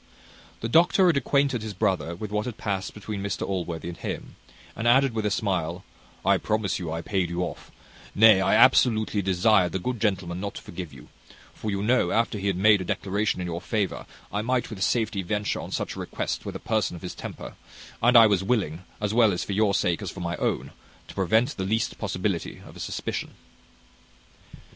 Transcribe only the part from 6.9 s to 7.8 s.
I paid you off;